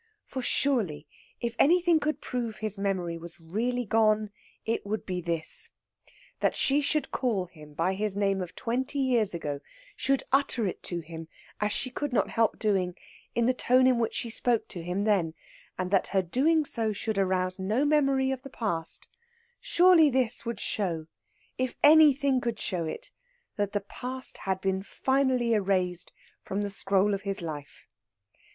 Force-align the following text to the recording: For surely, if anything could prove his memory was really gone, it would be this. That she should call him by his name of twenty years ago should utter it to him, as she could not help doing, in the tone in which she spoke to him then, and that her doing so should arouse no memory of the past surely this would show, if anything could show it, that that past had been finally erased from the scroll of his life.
For 0.25 0.41
surely, 0.41 1.05
if 1.41 1.55
anything 1.59 1.99
could 1.99 2.21
prove 2.21 2.57
his 2.57 2.75
memory 2.75 3.19
was 3.19 3.39
really 3.39 3.85
gone, 3.85 4.31
it 4.65 4.83
would 4.83 5.05
be 5.05 5.21
this. 5.21 5.69
That 6.39 6.55
she 6.55 6.81
should 6.81 7.11
call 7.11 7.45
him 7.45 7.75
by 7.75 7.93
his 7.93 8.17
name 8.17 8.41
of 8.41 8.55
twenty 8.55 8.97
years 8.97 9.35
ago 9.35 9.59
should 9.95 10.23
utter 10.31 10.65
it 10.65 10.81
to 10.85 11.01
him, 11.01 11.27
as 11.59 11.71
she 11.71 11.91
could 11.91 12.13
not 12.13 12.31
help 12.31 12.57
doing, 12.57 12.95
in 13.35 13.45
the 13.45 13.53
tone 13.53 13.85
in 13.85 13.99
which 13.99 14.15
she 14.15 14.31
spoke 14.31 14.67
to 14.69 14.81
him 14.81 15.03
then, 15.03 15.35
and 15.77 15.91
that 15.91 16.07
her 16.07 16.23
doing 16.23 16.65
so 16.65 16.91
should 16.93 17.19
arouse 17.19 17.59
no 17.59 17.85
memory 17.85 18.31
of 18.31 18.41
the 18.41 18.49
past 18.49 19.07
surely 19.59 20.09
this 20.09 20.47
would 20.47 20.59
show, 20.59 21.05
if 21.59 21.75
anything 21.83 22.41
could 22.41 22.57
show 22.57 22.85
it, 22.85 23.11
that 23.55 23.71
that 23.73 23.87
past 23.87 24.39
had 24.49 24.59
been 24.61 24.81
finally 24.81 25.53
erased 25.53 26.11
from 26.41 26.63
the 26.63 26.71
scroll 26.71 27.13
of 27.13 27.21
his 27.21 27.39
life. 27.43 27.85